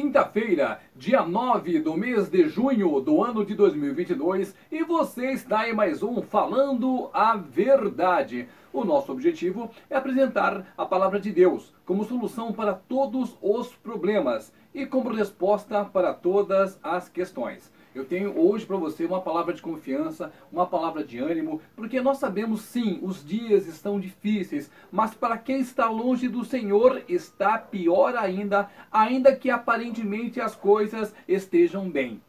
quinta-feira, 0.00 0.80
dia 0.94 1.22
9 1.22 1.80
do 1.80 1.96
mês 1.96 2.28
de 2.28 2.48
junho 2.48 3.00
do 3.00 3.20
ano 3.20 3.44
de 3.44 3.52
2022, 3.56 4.54
e 4.70 4.84
você 4.84 5.32
está 5.32 5.68
em 5.68 5.74
mais 5.74 6.04
um 6.04 6.22
Falando 6.22 7.10
a 7.12 7.34
Verdade. 7.34 8.48
O 8.72 8.84
nosso 8.84 9.10
objetivo 9.10 9.68
é 9.90 9.96
apresentar 9.96 10.72
a 10.78 10.86
palavra 10.86 11.18
de 11.18 11.32
Deus 11.32 11.74
como 11.84 12.04
solução 12.04 12.52
para 12.52 12.74
todos 12.74 13.36
os 13.42 13.74
problemas 13.74 14.52
e 14.72 14.86
como 14.86 15.12
resposta 15.12 15.84
para 15.84 16.14
todas 16.14 16.78
as 16.80 17.08
questões. 17.08 17.72
Eu 17.98 18.04
tenho 18.04 18.38
hoje 18.38 18.64
para 18.64 18.76
você 18.76 19.04
uma 19.04 19.20
palavra 19.20 19.52
de 19.52 19.60
confiança, 19.60 20.32
uma 20.52 20.64
palavra 20.64 21.02
de 21.02 21.18
ânimo, 21.18 21.60
porque 21.74 22.00
nós 22.00 22.18
sabemos 22.18 22.60
sim, 22.60 23.00
os 23.02 23.26
dias 23.26 23.66
estão 23.66 23.98
difíceis, 23.98 24.70
mas 24.92 25.14
para 25.14 25.36
quem 25.36 25.58
está 25.58 25.90
longe 25.90 26.28
do 26.28 26.44
Senhor 26.44 27.02
está 27.08 27.58
pior 27.58 28.14
ainda, 28.14 28.70
ainda 28.92 29.34
que 29.34 29.50
aparentemente 29.50 30.40
as 30.40 30.54
coisas 30.54 31.12
estejam 31.26 31.90
bem. 31.90 32.22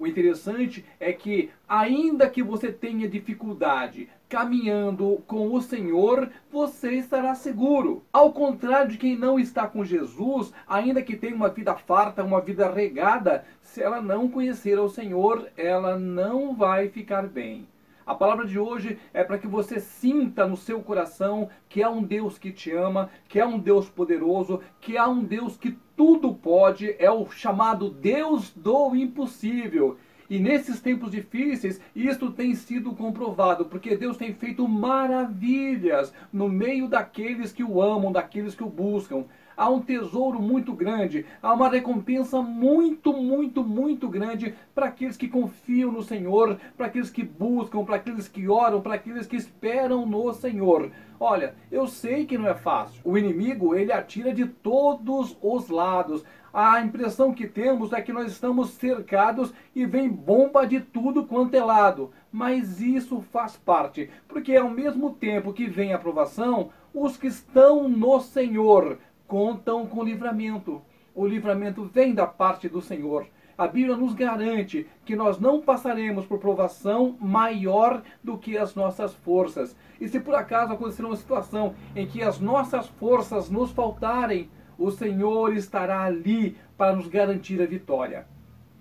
O 0.00 0.06
interessante 0.06 0.82
é 0.98 1.12
que, 1.12 1.50
ainda 1.68 2.26
que 2.26 2.42
você 2.42 2.72
tenha 2.72 3.06
dificuldade 3.06 4.08
caminhando 4.30 5.22
com 5.26 5.52
o 5.52 5.60
Senhor, 5.60 6.30
você 6.50 6.92
estará 6.92 7.34
seguro. 7.34 8.02
Ao 8.10 8.32
contrário 8.32 8.92
de 8.92 8.96
quem 8.96 9.14
não 9.14 9.38
está 9.38 9.66
com 9.66 9.84
Jesus, 9.84 10.54
ainda 10.66 11.02
que 11.02 11.18
tenha 11.18 11.36
uma 11.36 11.50
vida 11.50 11.74
farta, 11.74 12.24
uma 12.24 12.40
vida 12.40 12.72
regada, 12.72 13.44
se 13.60 13.82
ela 13.82 14.00
não 14.00 14.26
conhecer 14.26 14.78
o 14.78 14.88
Senhor, 14.88 15.46
ela 15.54 15.98
não 15.98 16.54
vai 16.54 16.88
ficar 16.88 17.26
bem. 17.26 17.68
A 18.10 18.14
palavra 18.16 18.44
de 18.44 18.58
hoje 18.58 18.98
é 19.14 19.22
para 19.22 19.38
que 19.38 19.46
você 19.46 19.78
sinta 19.78 20.44
no 20.44 20.56
seu 20.56 20.82
coração 20.82 21.48
que 21.68 21.80
há 21.80 21.88
um 21.88 22.02
Deus 22.02 22.36
que 22.36 22.50
te 22.50 22.72
ama, 22.72 23.08
que 23.28 23.38
há 23.38 23.46
um 23.46 23.56
Deus 23.56 23.88
poderoso, 23.88 24.60
que 24.80 24.98
há 24.98 25.06
um 25.06 25.22
Deus 25.22 25.56
que 25.56 25.78
tudo 25.96 26.34
pode, 26.34 26.96
é 26.98 27.08
o 27.08 27.30
chamado 27.30 27.88
Deus 27.88 28.50
do 28.50 28.96
impossível. 28.96 29.96
E 30.28 30.40
nesses 30.40 30.80
tempos 30.80 31.12
difíceis, 31.12 31.80
isto 31.94 32.32
tem 32.32 32.52
sido 32.56 32.96
comprovado, 32.96 33.66
porque 33.66 33.96
Deus 33.96 34.16
tem 34.16 34.34
feito 34.34 34.66
maravilhas 34.66 36.12
no 36.32 36.48
meio 36.48 36.88
daqueles 36.88 37.52
que 37.52 37.62
o 37.62 37.80
amam, 37.80 38.10
daqueles 38.10 38.56
que 38.56 38.64
o 38.64 38.68
buscam 38.68 39.24
há 39.60 39.68
um 39.68 39.82
tesouro 39.82 40.40
muito 40.40 40.72
grande, 40.72 41.26
há 41.42 41.52
uma 41.52 41.68
recompensa 41.68 42.40
muito, 42.40 43.12
muito, 43.12 43.62
muito 43.62 44.08
grande 44.08 44.54
para 44.74 44.86
aqueles 44.86 45.18
que 45.18 45.28
confiam 45.28 45.92
no 45.92 46.02
Senhor, 46.02 46.58
para 46.78 46.86
aqueles 46.86 47.10
que 47.10 47.22
buscam, 47.22 47.84
para 47.84 47.96
aqueles 47.96 48.26
que 48.26 48.48
oram, 48.48 48.80
para 48.80 48.94
aqueles 48.94 49.26
que 49.26 49.36
esperam 49.36 50.06
no 50.06 50.32
Senhor. 50.32 50.90
Olha, 51.22 51.54
eu 51.70 51.86
sei 51.86 52.24
que 52.24 52.38
não 52.38 52.48
é 52.48 52.54
fácil. 52.54 53.02
O 53.04 53.18
inimigo, 53.18 53.74
ele 53.74 53.92
atira 53.92 54.32
de 54.32 54.46
todos 54.46 55.36
os 55.42 55.68
lados. 55.68 56.24
A 56.54 56.80
impressão 56.80 57.34
que 57.34 57.46
temos 57.46 57.92
é 57.92 58.00
que 58.00 58.14
nós 58.14 58.32
estamos 58.32 58.70
cercados 58.70 59.52
e 59.76 59.84
vem 59.84 60.08
bomba 60.08 60.66
de 60.66 60.80
tudo 60.80 61.26
quanto 61.26 61.54
é 61.54 61.62
lado. 61.62 62.10
Mas 62.32 62.80
isso 62.80 63.20
faz 63.30 63.58
parte, 63.58 64.08
porque 64.26 64.56
ao 64.56 64.70
mesmo 64.70 65.12
tempo 65.12 65.52
que 65.52 65.66
vem 65.66 65.92
a 65.92 65.96
aprovação, 65.96 66.70
os 66.94 67.16
que 67.16 67.26
estão 67.26 67.88
no 67.88 68.20
Senhor 68.20 68.98
contam 69.30 69.86
com 69.86 70.02
livramento. 70.02 70.82
O 71.14 71.24
livramento 71.24 71.84
vem 71.84 72.12
da 72.12 72.26
parte 72.26 72.68
do 72.68 72.82
Senhor. 72.82 73.28
A 73.56 73.68
Bíblia 73.68 73.96
nos 73.96 74.12
garante 74.12 74.88
que 75.04 75.14
nós 75.14 75.38
não 75.38 75.60
passaremos 75.60 76.26
por 76.26 76.40
provação 76.40 77.16
maior 77.20 78.02
do 78.24 78.36
que 78.36 78.58
as 78.58 78.74
nossas 78.74 79.14
forças. 79.14 79.76
E 80.00 80.08
se 80.08 80.18
por 80.18 80.34
acaso 80.34 80.72
acontecer 80.72 81.04
uma 81.04 81.14
situação 81.14 81.76
em 81.94 82.08
que 82.08 82.24
as 82.24 82.40
nossas 82.40 82.88
forças 82.88 83.48
nos 83.48 83.70
faltarem, 83.70 84.50
o 84.76 84.90
Senhor 84.90 85.54
estará 85.54 86.02
ali 86.02 86.56
para 86.76 86.96
nos 86.96 87.06
garantir 87.06 87.62
a 87.62 87.66
vitória. 87.66 88.26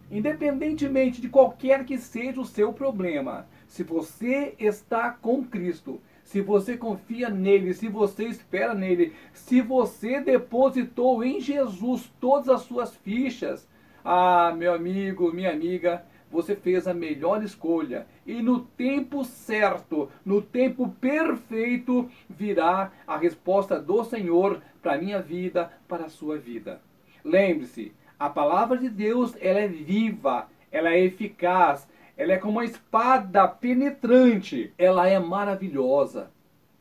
Independentemente 0.10 1.22
de 1.22 1.30
qualquer 1.30 1.86
que 1.86 2.00
seja 2.00 2.42
o 2.42 2.46
seu 2.46 2.74
problema, 2.74 3.46
se 3.68 3.84
você 3.84 4.56
está 4.58 5.12
com 5.12 5.44
Cristo, 5.44 6.02
se 6.30 6.42
você 6.42 6.78
confia 6.78 7.28
nele, 7.28 7.74
se 7.74 7.88
você 7.88 8.26
espera 8.26 8.76
nele, 8.76 9.14
se 9.34 9.62
você 9.62 10.22
depositou 10.22 11.24
em 11.24 11.42
Jesus 11.42 12.08
todas 12.22 12.50
as 12.50 12.62
suas 12.62 12.96
fichas, 12.98 13.68
ah, 14.06 14.54
meu 14.56 14.76
amigo, 14.76 15.34
minha 15.34 15.52
amiga, 15.52 16.06
você 16.30 16.56
fez 16.56 16.88
a 16.88 16.94
melhor 16.94 17.44
escolha. 17.44 18.06
E 18.28 18.44
no 18.44 18.60
tempo 18.60 19.26
certo, 19.26 20.08
no 20.24 20.40
tempo 20.40 20.90
perfeito, 21.02 22.08
virá 22.30 22.92
a 23.08 23.18
resposta 23.18 23.82
do 23.82 24.04
Senhor 24.04 24.62
para 24.84 24.94
a 24.94 24.98
minha 25.00 25.20
vida, 25.20 25.74
para 25.88 26.06
a 26.06 26.10
sua 26.10 26.38
vida. 26.38 26.80
Lembre-se, 27.26 27.92
a 28.20 28.30
palavra 28.30 28.78
de 28.78 28.88
Deus 28.88 29.36
ela 29.42 29.62
é 29.62 29.68
viva, 29.68 30.48
ela 30.72 30.92
é 30.92 31.00
eficaz, 31.00 31.89
ela 32.20 32.34
é 32.34 32.38
como 32.38 32.60
uma 32.60 32.66
espada 32.66 33.48
penetrante. 33.48 34.74
Ela 34.78 35.08
é 35.08 35.18
maravilhosa. 35.18 36.30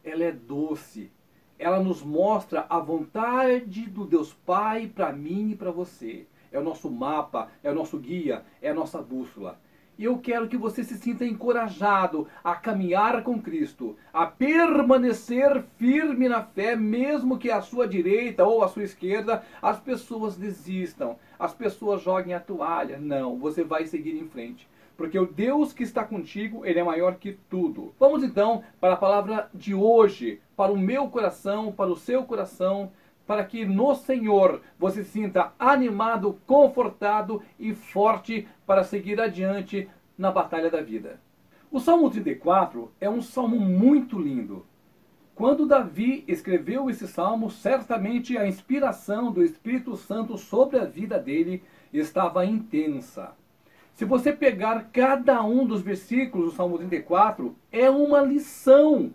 Ela 0.02 0.24
é 0.24 0.32
doce. 0.32 1.12
Ela 1.56 1.78
nos 1.78 2.02
mostra 2.02 2.66
a 2.68 2.80
vontade 2.80 3.82
do 3.82 4.04
Deus 4.04 4.34
Pai 4.44 4.88
para 4.92 5.12
mim 5.12 5.50
e 5.50 5.54
para 5.54 5.70
você. 5.70 6.26
É 6.50 6.58
o 6.58 6.64
nosso 6.64 6.90
mapa, 6.90 7.52
é 7.62 7.70
o 7.70 7.74
nosso 7.74 7.98
guia, 7.98 8.44
é 8.60 8.70
a 8.70 8.74
nossa 8.74 9.00
bússola. 9.00 9.60
Eu 9.96 10.18
quero 10.18 10.48
que 10.48 10.56
você 10.56 10.82
se 10.82 10.96
sinta 10.96 11.24
encorajado 11.24 12.26
a 12.42 12.56
caminhar 12.56 13.22
com 13.22 13.40
Cristo, 13.40 13.96
a 14.12 14.26
permanecer 14.26 15.62
firme 15.76 16.28
na 16.28 16.42
fé, 16.42 16.74
mesmo 16.74 17.38
que 17.38 17.48
à 17.48 17.62
sua 17.62 17.86
direita 17.86 18.44
ou 18.44 18.64
à 18.64 18.68
sua 18.68 18.82
esquerda 18.82 19.44
as 19.62 19.78
pessoas 19.78 20.36
desistam, 20.36 21.16
as 21.38 21.54
pessoas 21.54 22.02
joguem 22.02 22.34
a 22.34 22.40
toalha. 22.40 22.98
Não, 22.98 23.38
você 23.38 23.62
vai 23.62 23.86
seguir 23.86 24.16
em 24.16 24.28
frente 24.28 24.68
porque 24.98 25.16
o 25.16 25.26
Deus 25.26 25.72
que 25.72 25.84
está 25.84 26.02
contigo, 26.02 26.66
ele 26.66 26.80
é 26.80 26.82
maior 26.82 27.14
que 27.14 27.38
tudo. 27.48 27.94
Vamos 28.00 28.24
então 28.24 28.64
para 28.80 28.94
a 28.94 28.96
palavra 28.96 29.48
de 29.54 29.72
hoje, 29.72 30.40
para 30.56 30.72
o 30.72 30.76
meu 30.76 31.06
coração, 31.08 31.70
para 31.70 31.88
o 31.88 31.96
seu 31.96 32.24
coração, 32.24 32.90
para 33.24 33.44
que 33.44 33.64
no 33.64 33.94
Senhor 33.94 34.60
você 34.76 35.04
se 35.04 35.10
sinta 35.10 35.52
animado, 35.56 36.40
confortado 36.48 37.40
e 37.60 37.72
forte 37.72 38.48
para 38.66 38.82
seguir 38.82 39.20
adiante 39.20 39.88
na 40.18 40.32
batalha 40.32 40.68
da 40.68 40.82
vida. 40.82 41.20
O 41.70 41.78
Salmo 41.78 42.10
34 42.10 42.90
é 43.00 43.08
um 43.08 43.22
salmo 43.22 43.60
muito 43.60 44.18
lindo. 44.18 44.66
Quando 45.32 45.64
Davi 45.64 46.24
escreveu 46.26 46.90
esse 46.90 47.06
salmo, 47.06 47.48
certamente 47.52 48.36
a 48.36 48.48
inspiração 48.48 49.30
do 49.30 49.44
Espírito 49.44 49.96
Santo 49.96 50.36
sobre 50.36 50.76
a 50.76 50.84
vida 50.84 51.20
dele 51.20 51.62
estava 51.92 52.44
intensa. 52.44 53.37
Se 53.98 54.04
você 54.04 54.32
pegar 54.32 54.90
cada 54.92 55.42
um 55.42 55.66
dos 55.66 55.82
versículos 55.82 56.52
do 56.52 56.56
Salmo 56.56 56.78
34, 56.78 57.56
é 57.72 57.90
uma 57.90 58.20
lição 58.20 59.12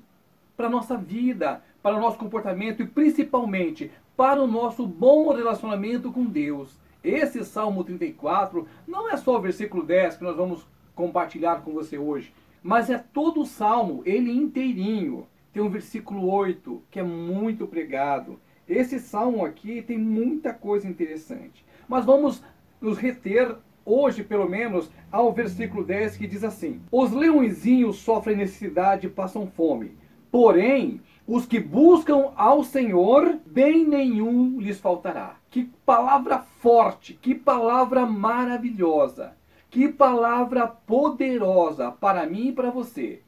para 0.58 0.68
a 0.68 0.70
nossa 0.70 0.98
vida, 0.98 1.64
para 1.82 1.96
o 1.96 2.02
nosso 2.02 2.18
comportamento 2.18 2.84
e 2.84 2.86
principalmente 2.86 3.90
para 4.18 4.44
o 4.44 4.46
nosso 4.46 4.86
bom 4.86 5.34
relacionamento 5.34 6.12
com 6.12 6.26
Deus. 6.26 6.78
Esse 7.02 7.46
Salmo 7.46 7.82
34 7.82 8.68
não 8.86 9.10
é 9.10 9.16
só 9.16 9.38
o 9.38 9.42
versículo 9.42 9.84
10 9.84 10.18
que 10.18 10.24
nós 10.26 10.36
vamos 10.36 10.68
compartilhar 10.94 11.62
com 11.62 11.72
você 11.72 11.98
hoje, 11.98 12.34
mas 12.62 12.90
é 12.90 12.98
todo 12.98 13.40
o 13.40 13.46
salmo, 13.46 14.02
ele 14.06 14.34
inteirinho. 14.34 15.26
Tem 15.54 15.64
um 15.64 15.70
versículo 15.70 16.30
8 16.30 16.84
que 16.92 17.00
é 17.00 17.04
muito 17.04 17.66
pregado. 17.68 18.38
Esse 18.68 19.00
salmo 19.00 19.46
aqui 19.46 19.82
tem 19.82 19.98
muita 19.98 20.54
coisa 20.54 20.90
interessante. 20.90 21.66
Mas 21.88 22.04
vamos 22.04 22.44
nos 22.82 22.98
reter 22.98 23.56
hoje 23.86 24.24
pelo 24.24 24.50
menos, 24.50 24.90
ao 25.12 25.32
versículo 25.32 25.84
10 25.84 26.18
que 26.18 26.28
diz 26.28 26.44
assim: 26.44 26.82
Os 26.92 27.12
leõezinhos 27.12 27.98
sofrem 27.98 28.38
necessidade 28.38 29.08
e 29.08 29.10
passam 29.10 29.48
fome, 29.48 29.98
porém, 30.32 31.02
os 31.26 31.46
que 31.46 31.60
buscam 31.60 32.32
ao 32.36 32.64
Senhor, 32.64 33.40
bem 33.46 33.86
nenhum 33.86 34.60
lhes 34.60 34.80
faltará. 34.80 35.38
Que 35.50 35.70
palavra 35.86 36.40
forte, 36.40 37.14
que 37.14 37.34
palavra 37.34 38.06
maravilhosa, 38.06 39.34
que 39.70 39.88
palavra 39.88 40.68
poderosa 40.68 41.92
para 41.92 42.26
mim 42.26 42.50
e 42.50 42.52
para 42.52 42.70
você. 42.70 43.22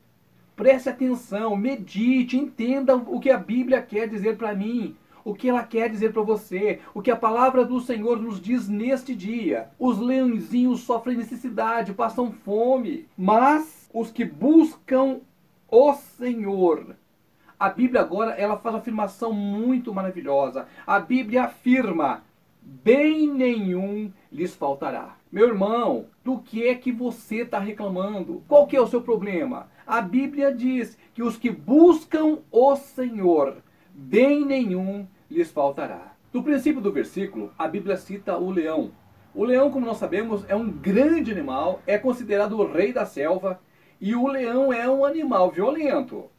Preste 0.55 0.89
atenção, 0.89 1.55
medite, 1.55 2.37
entenda 2.37 2.95
o 2.95 3.19
que 3.19 3.29
a 3.29 3.37
Bíblia 3.37 3.81
quer 3.81 4.07
dizer 4.07 4.37
para 4.37 4.53
mim 4.53 4.95
o 5.25 5.33
que 5.33 5.49
ela 5.49 5.63
quer 5.63 5.89
dizer 5.89 6.13
para 6.13 6.21
você, 6.21 6.79
o 6.93 7.01
que 7.01 7.09
a 7.09 7.15
palavra 7.15 7.65
do 7.65 7.79
Senhor 7.81 8.21
nos 8.21 8.39
diz 8.39 8.69
neste 8.69 9.15
dia. 9.15 9.69
Os 9.79 9.97
leõezinhos 9.97 10.81
sofrem 10.81 11.17
necessidade, 11.17 11.95
passam 11.95 12.31
fome, 12.31 13.07
mas 13.17 13.89
os 13.91 14.11
que 14.11 14.23
buscam 14.23 15.19
o 15.67 15.93
Senhor. 15.95 16.95
A 17.59 17.69
Bíblia 17.69 18.01
agora 18.01 18.33
ela 18.33 18.55
faz 18.55 18.75
uma 18.75 18.81
afirmação 18.81 19.33
muito 19.33 19.91
maravilhosa. 19.91 20.67
A 20.85 20.99
Bíblia 20.99 21.45
afirma: 21.45 22.23
bem 22.61 23.27
nenhum 23.27 24.11
lhes 24.31 24.55
faltará. 24.55 25.17
Meu 25.31 25.47
irmão, 25.47 26.05
do 26.23 26.37
que 26.37 26.67
é 26.67 26.75
que 26.75 26.91
você 26.91 27.37
está 27.37 27.57
reclamando? 27.57 28.43
Qual 28.47 28.67
que 28.67 28.77
é 28.77 28.81
o 28.81 28.87
seu 28.87 29.01
problema? 29.01 29.71
A 29.87 30.01
Bíblia 30.01 30.53
diz 30.53 30.95
que 31.15 31.23
os 31.23 31.35
que 31.35 31.49
buscam 31.49 32.37
o 32.51 32.75
Senhor, 32.75 33.57
bem 33.91 34.45
nenhum 34.45 35.07
lhes 35.35 35.51
faltará. 35.51 36.13
No 36.33 36.41
princípio 36.41 36.81
do 36.81 36.91
versículo, 36.91 37.51
a 37.57 37.67
Bíblia 37.67 37.97
cita 37.97 38.37
o 38.37 38.49
leão. 38.49 38.91
O 39.33 39.43
leão, 39.43 39.69
como 39.69 39.85
nós 39.85 39.97
sabemos, 39.97 40.45
é 40.47 40.55
um 40.55 40.71
grande 40.71 41.29
animal, 41.31 41.81
é 41.85 41.97
considerado 41.97 42.57
o 42.57 42.71
rei 42.71 42.93
da 42.93 43.05
selva, 43.05 43.59
e 43.99 44.15
o 44.15 44.27
leão 44.27 44.71
é 44.71 44.89
um 44.89 45.03
animal 45.03 45.51
violento. 45.51 46.29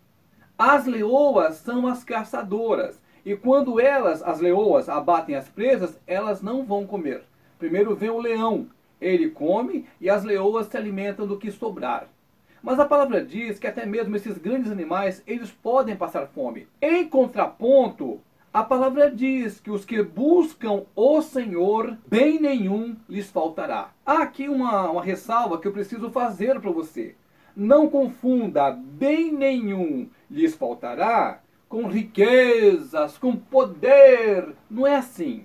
As 0.56 0.86
leoas 0.86 1.56
são 1.56 1.86
as 1.86 2.02
caçadoras, 2.02 3.02
e 3.22 3.36
quando 3.36 3.78
elas, 3.78 4.22
as 4.22 4.40
leoas, 4.40 4.88
abatem 4.88 5.34
as 5.34 5.48
presas, 5.48 6.00
elas 6.06 6.40
não 6.40 6.64
vão 6.64 6.86
comer. 6.86 7.22
Primeiro 7.58 7.94
vem 7.94 8.08
o 8.08 8.20
leão, 8.20 8.68
ele 8.98 9.28
come 9.28 9.86
e 10.00 10.08
as 10.08 10.24
leoas 10.24 10.68
se 10.68 10.76
alimentam 10.76 11.26
do 11.26 11.36
que 11.36 11.50
sobrar. 11.50 12.08
Mas 12.62 12.80
a 12.80 12.86
palavra 12.86 13.22
diz 13.22 13.58
que 13.58 13.66
até 13.66 13.84
mesmo 13.84 14.16
esses 14.16 14.38
grandes 14.38 14.72
animais, 14.72 15.22
eles 15.26 15.50
podem 15.50 15.94
passar 15.96 16.26
fome. 16.28 16.66
Em 16.80 17.06
contraponto, 17.06 18.20
a 18.56 18.64
palavra 18.64 19.10
diz 19.10 19.60
que 19.60 19.70
os 19.70 19.84
que 19.84 20.02
buscam 20.02 20.84
o 20.96 21.20
Senhor, 21.20 21.98
bem 22.08 22.40
nenhum 22.40 22.96
lhes 23.06 23.30
faltará. 23.30 23.90
Há 24.04 24.22
aqui 24.22 24.48
uma, 24.48 24.90
uma 24.92 25.02
ressalva 25.02 25.58
que 25.60 25.68
eu 25.68 25.72
preciso 25.72 26.08
fazer 26.08 26.58
para 26.58 26.70
você. 26.70 27.14
Não 27.54 27.86
confunda 27.86 28.70
bem 28.70 29.30
nenhum 29.30 30.08
lhes 30.30 30.54
faltará 30.54 31.42
com 31.68 31.86
riquezas, 31.86 33.18
com 33.18 33.36
poder. 33.36 34.54
Não 34.70 34.86
é 34.86 34.96
assim. 34.96 35.44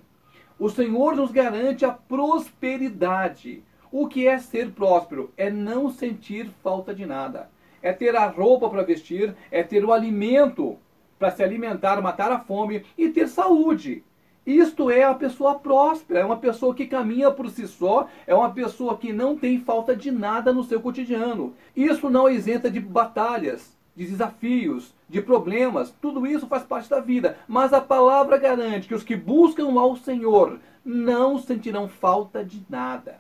O 0.58 0.70
Senhor 0.70 1.14
nos 1.14 1.34
garante 1.34 1.84
a 1.84 1.92
prosperidade. 1.92 3.62
O 3.92 4.08
que 4.08 4.26
é 4.26 4.40
ser 4.40 4.72
próspero? 4.72 5.34
É 5.36 5.50
não 5.50 5.90
sentir 5.90 6.50
falta 6.64 6.96
de 6.96 7.06
nada. 7.06 7.50
É 7.82 7.92
ter 7.92 8.16
a 8.16 8.28
roupa 8.28 8.70
para 8.70 8.84
vestir, 8.84 9.36
é 9.52 9.64
ter 9.64 9.84
o 9.84 9.92
alimento 9.92 10.80
para 11.22 11.30
se 11.30 11.44
alimentar, 11.44 12.02
matar 12.02 12.32
a 12.32 12.40
fome 12.40 12.84
e 12.98 13.10
ter 13.10 13.28
saúde. 13.28 14.04
Isto 14.44 14.90
é 14.90 15.04
a 15.04 15.14
pessoa 15.14 15.60
próspera, 15.60 16.22
é 16.22 16.26
uma 16.26 16.38
pessoa 16.38 16.74
que 16.74 16.88
caminha 16.88 17.30
por 17.30 17.48
si 17.48 17.68
só, 17.68 18.08
é 18.26 18.34
uma 18.34 18.50
pessoa 18.50 18.98
que 18.98 19.14
não 19.14 19.38
tem 19.38 19.60
falta 19.60 19.96
de 19.96 20.10
nada 20.10 20.52
no 20.52 20.64
seu 20.64 20.82
cotidiano. 20.82 21.54
Isso 21.76 22.10
não 22.10 22.28
isenta 22.28 22.72
de 22.72 22.80
batalhas, 22.80 23.78
de 23.96 24.08
desafios, 24.08 24.96
de 25.08 25.22
problemas, 25.22 25.94
tudo 26.02 26.26
isso 26.26 26.48
faz 26.48 26.64
parte 26.64 26.90
da 26.90 27.00
vida. 27.00 27.38
Mas 27.48 27.72
a 27.72 27.80
palavra 27.80 28.40
garante 28.40 28.88
que 28.88 28.96
os 28.96 29.04
que 29.04 29.16
buscam 29.16 29.80
ao 29.80 29.96
Senhor 29.96 30.60
não 30.84 31.38
sentirão 31.38 31.88
falta 31.88 32.44
de 32.44 32.64
nada. 32.68 33.20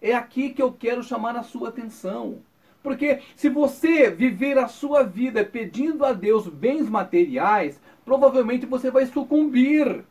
É 0.00 0.14
aqui 0.14 0.48
que 0.48 0.62
eu 0.62 0.72
quero 0.72 1.02
chamar 1.02 1.36
a 1.36 1.42
sua 1.42 1.68
atenção. 1.68 2.38
Porque 2.84 3.20
se 3.34 3.48
você 3.48 4.10
viver 4.10 4.58
a 4.58 4.68
sua 4.68 5.02
vida 5.02 5.42
pedindo 5.42 6.04
a 6.04 6.12
Deus 6.12 6.46
bens 6.46 6.86
materiais, 6.86 7.80
provavelmente 8.04 8.66
você 8.66 8.90
vai 8.90 9.06
sucumbir. 9.06 10.04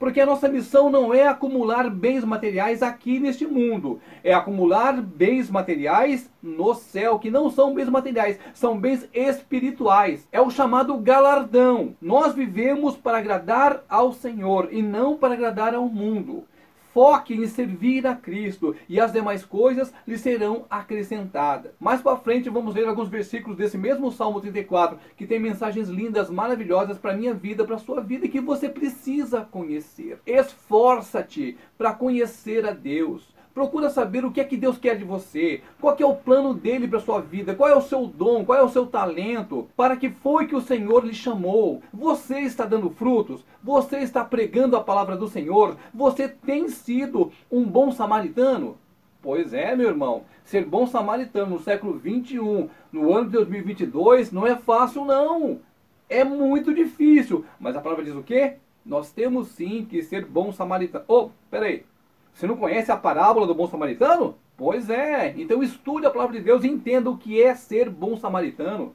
Porque 0.00 0.20
a 0.20 0.26
nossa 0.26 0.48
missão 0.48 0.90
não 0.90 1.14
é 1.14 1.28
acumular 1.28 1.88
bens 1.88 2.24
materiais 2.24 2.82
aqui 2.82 3.20
neste 3.20 3.46
mundo, 3.46 4.00
é 4.24 4.34
acumular 4.34 5.00
bens 5.00 5.48
materiais 5.48 6.28
no 6.42 6.74
céu, 6.74 7.20
que 7.20 7.30
não 7.30 7.48
são 7.48 7.72
bens 7.72 7.88
materiais, 7.88 8.36
são 8.52 8.76
bens 8.76 9.08
espirituais. 9.14 10.26
É 10.32 10.40
o 10.40 10.50
chamado 10.50 10.96
galardão. 10.96 11.94
Nós 12.02 12.34
vivemos 12.34 12.96
para 12.96 13.18
agradar 13.18 13.84
ao 13.88 14.12
Senhor 14.12 14.70
e 14.72 14.82
não 14.82 15.16
para 15.16 15.34
agradar 15.34 15.72
ao 15.72 15.88
mundo. 15.88 16.42
Foque 16.92 17.34
em 17.34 17.46
servir 17.46 18.06
a 18.06 18.14
Cristo 18.14 18.76
e 18.88 19.00
as 19.00 19.12
demais 19.12 19.44
coisas 19.44 19.92
lhe 20.06 20.18
serão 20.18 20.66
acrescentadas. 20.68 21.72
Mais 21.80 22.02
para 22.02 22.18
frente 22.18 22.50
vamos 22.50 22.74
ler 22.74 22.86
alguns 22.86 23.08
versículos 23.08 23.56
desse 23.56 23.78
mesmo 23.78 24.12
Salmo 24.12 24.40
34, 24.40 24.98
que 25.16 25.26
tem 25.26 25.40
mensagens 25.40 25.88
lindas, 25.88 26.28
maravilhosas 26.28 26.98
para 26.98 27.16
minha 27.16 27.32
vida, 27.32 27.64
para 27.64 27.78
sua 27.78 28.00
vida 28.00 28.26
e 28.26 28.28
que 28.28 28.40
você 28.40 28.68
precisa 28.68 29.40
conhecer. 29.40 30.18
Esforça-te 30.26 31.56
para 31.78 31.94
conhecer 31.94 32.66
a 32.66 32.72
Deus. 32.72 33.31
Procura 33.54 33.90
saber 33.90 34.24
o 34.24 34.30
que 34.30 34.40
é 34.40 34.44
que 34.44 34.56
Deus 34.56 34.78
quer 34.78 34.96
de 34.96 35.04
você, 35.04 35.60
qual 35.78 35.94
é 35.98 36.06
o 36.06 36.14
plano 36.14 36.54
dele 36.54 36.88
para 36.88 37.00
sua 37.00 37.20
vida, 37.20 37.54
qual 37.54 37.68
é 37.68 37.76
o 37.76 37.82
seu 37.82 38.06
dom, 38.06 38.44
qual 38.44 38.58
é 38.58 38.62
o 38.62 38.68
seu 38.68 38.86
talento, 38.86 39.68
para 39.76 39.96
que 39.96 40.08
foi 40.08 40.46
que 40.46 40.56
o 40.56 40.60
Senhor 40.60 41.04
lhe 41.04 41.12
chamou. 41.12 41.82
Você 41.92 42.40
está 42.40 42.64
dando 42.64 42.88
frutos, 42.88 43.44
você 43.62 43.98
está 43.98 44.24
pregando 44.24 44.74
a 44.74 44.82
palavra 44.82 45.16
do 45.16 45.28
Senhor, 45.28 45.76
você 45.92 46.28
tem 46.28 46.68
sido 46.68 47.30
um 47.50 47.64
bom 47.64 47.92
samaritano. 47.92 48.78
Pois 49.20 49.52
é, 49.52 49.76
meu 49.76 49.88
irmão, 49.88 50.24
ser 50.44 50.64
bom 50.64 50.86
samaritano 50.86 51.50
no 51.54 51.60
século 51.60 51.98
21, 51.98 52.70
no 52.90 53.12
ano 53.12 53.26
de 53.26 53.32
2022, 53.32 54.32
não 54.32 54.46
é 54.46 54.56
fácil 54.56 55.04
não. 55.04 55.60
É 56.08 56.24
muito 56.24 56.74
difícil, 56.74 57.44
mas 57.60 57.76
a 57.76 57.80
palavra 57.80 58.04
diz 58.04 58.14
o 58.14 58.22
quê? 58.22 58.56
Nós 58.84 59.12
temos 59.12 59.48
sim 59.48 59.86
que 59.88 60.02
ser 60.02 60.24
bom 60.24 60.52
samaritano. 60.52 61.04
Oh, 61.06 61.30
peraí. 61.50 61.84
Você 62.32 62.46
não 62.46 62.56
conhece 62.56 62.90
a 62.90 62.96
parábola 62.96 63.46
do 63.46 63.54
bom 63.54 63.68
samaritano? 63.68 64.36
Pois 64.56 64.88
é. 64.88 65.34
Então 65.36 65.62
estude 65.62 66.06
a 66.06 66.10
palavra 66.10 66.38
de 66.38 66.44
Deus 66.44 66.64
e 66.64 66.68
entenda 66.68 67.10
o 67.10 67.18
que 67.18 67.42
é 67.42 67.54
ser 67.54 67.90
bom 67.90 68.16
samaritano. 68.16 68.94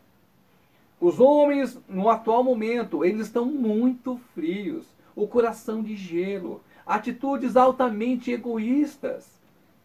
Os 0.99 1.19
homens, 1.19 1.79
no 1.87 2.09
atual 2.09 2.43
momento, 2.43 3.05
eles 3.05 3.27
estão 3.27 3.45
muito 3.45 4.19
frios, 4.33 4.87
o 5.15 5.27
coração 5.27 5.83
de 5.83 5.95
gelo, 5.95 6.61
atitudes 6.85 7.55
altamente 7.55 8.31
egoístas. 8.31 9.37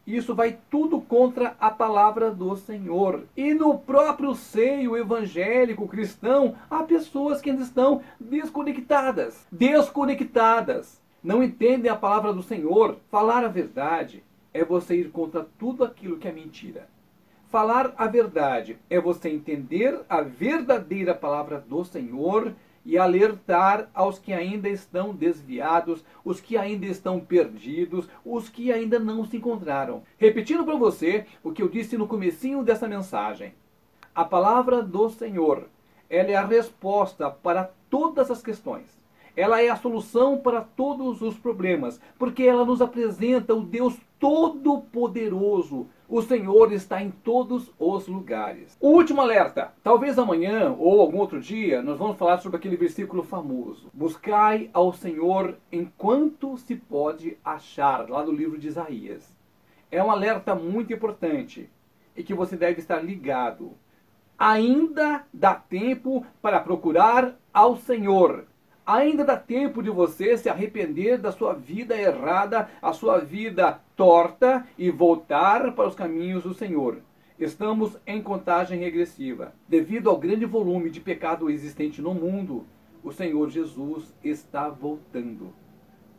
Isso 0.07 0.35
vai 0.35 0.59
tudo 0.71 1.01
contra 1.01 1.55
a 1.61 1.71
palavra 1.71 2.31
do 2.31 2.57
Senhor. 2.57 3.25
E 3.37 3.53
no 3.53 3.79
próprio 3.79 4.35
seio 4.35 4.97
evangélico 4.97 5.87
cristão, 5.87 6.57
há 6.71 6.83
pessoas 6.83 7.41
que 7.41 7.51
ainda 7.51 7.63
estão 7.63 8.01
desconectadas. 8.19 9.47
Desconectadas 9.53 11.02
não 11.23 11.43
entendem 11.43 11.91
a 11.91 11.97
palavra 11.97 12.33
do 12.33 12.43
Senhor. 12.43 12.97
Falar 13.11 13.45
a 13.45 13.49
verdade 13.49 14.25
é 14.53 14.65
você 14.65 14.97
ir 14.97 15.11
contra 15.11 15.47
tudo 15.59 15.85
aquilo 15.85 16.19
que 16.19 16.27
é 16.27 16.33
mentira. 16.33 16.89
Falar 17.49 17.95
a 17.99 18.07
verdade 18.07 18.79
é 18.89 18.99
você 18.99 19.29
entender 19.29 20.01
a 20.09 20.23
verdadeira 20.23 21.15
palavra 21.15 21.61
do 21.61 21.85
Senhor 21.85 22.55
e 22.85 22.99
alertar 22.99 23.89
aos 23.95 24.19
que 24.19 24.33
ainda 24.33 24.69
estão 24.69 25.15
desviados, 25.15 26.03
os 26.25 26.41
que 26.41 26.57
ainda 26.57 26.87
estão 26.87 27.21
perdidos, 27.21 28.09
os 28.25 28.49
que 28.49 28.73
ainda 28.73 28.99
não 28.99 29.25
se 29.25 29.37
encontraram. 29.37 30.03
Repetindo 30.19 30.65
para 30.65 30.77
você 30.77 31.27
o 31.45 31.53
que 31.53 31.63
eu 31.63 31.69
disse 31.69 31.97
no 31.97 32.09
comecinho 32.09 32.65
dessa 32.65 32.89
mensagem. 32.89 33.55
A 34.15 34.25
palavra 34.25 34.83
do 34.83 35.09
Senhor, 35.11 35.69
ela 36.11 36.31
é 36.31 36.35
a 36.35 36.45
resposta 36.45 37.31
para 37.31 37.71
todas 37.89 38.31
as 38.31 38.43
questões. 38.43 39.02
Ela 39.35 39.63
é 39.63 39.71
a 39.71 39.77
solução 39.77 40.37
para 40.39 40.61
todos 40.61 41.23
os 41.23 41.39
problemas, 41.39 42.01
porque 42.19 42.43
ela 42.43 42.65
nos 42.65 42.83
apresenta 42.83 43.55
o 43.55 43.63
Deus 43.63 43.97
Todo-Poderoso. 44.21 45.87
O 46.07 46.21
Senhor 46.21 46.71
está 46.73 47.03
em 47.03 47.11
todos 47.11 47.73
os 47.79 48.07
lugares. 48.07 48.77
O 48.79 48.91
último 48.91 49.23
alerta. 49.23 49.73
Talvez 49.83 50.19
amanhã 50.19 50.77
ou 50.79 51.01
algum 51.01 51.19
outro 51.19 51.41
dia 51.41 51.81
nós 51.81 51.99
vamos 51.99 52.19
falar 52.19 52.39
sobre 52.39 52.59
aquele 52.59 52.77
versículo 52.77 53.23
famoso. 53.23 53.89
Buscai 53.95 54.69
ao 54.75 54.93
Senhor 54.93 55.57
enquanto 55.73 56.59
se 56.59 56.77
pode 56.77 57.39
achar, 57.43 58.11
lá 58.11 58.23
do 58.23 58.31
livro 58.31 58.59
de 58.59 58.69
Isaías. 58.69 59.35
É 59.91 60.05
um 60.05 60.11
alerta 60.11 60.55
muito 60.55 60.93
importante 60.93 61.71
e 62.15 62.23
que 62.23 62.35
você 62.35 62.57
deve 62.57 62.81
estar 62.81 63.01
ligado. 63.01 63.73
Ainda 64.39 65.25
dá 65.33 65.55
tempo 65.55 66.27
para 66.43 66.61
procurar 66.61 67.35
ao 67.53 67.77
Senhor 67.77 68.45
Ainda 68.85 69.25
dá 69.25 69.37
tempo 69.37 69.81
de 69.81 69.91
você 69.91 70.37
se 70.37 70.49
arrepender 70.49 71.17
da 71.17 71.31
sua 71.31 71.53
vida 71.53 71.97
errada, 71.97 72.69
a 72.83 72.93
sua 72.93 73.19
vida 73.19 73.81
torta 73.95 74.67
e 74.77 74.91
voltar 74.91 75.73
para 75.73 75.87
os 75.87 75.95
caminhos 75.95 76.43
do 76.43 76.53
Senhor. 76.53 76.99
Estamos 77.39 77.97
em 78.05 78.21
contagem 78.21 78.81
regressiva. 78.81 79.55
Devido 79.69 80.11
ao 80.11 80.19
grande 80.19 80.45
volume 80.45 80.91
de 80.91 81.01
pecado 81.01 81.49
existente 81.49 82.03
no 82.03 82.13
mundo, 82.13 82.67
o 83.05 83.13
Senhor 83.13 83.51
Jesus 83.51 84.13
está 84.23 84.69
voltando. 84.69 85.53